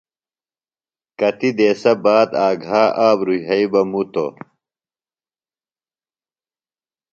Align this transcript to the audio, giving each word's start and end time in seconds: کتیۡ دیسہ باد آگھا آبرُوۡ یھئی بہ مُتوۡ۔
کتیۡ 1.19 1.53
دیسہ 1.57 1.93
باد 2.03 2.29
آگھا 2.47 2.83
آبرُوۡ 3.07 3.41
یھئی 3.47 3.65
بہ 3.71 3.81
مُتوۡ۔ 3.91 4.33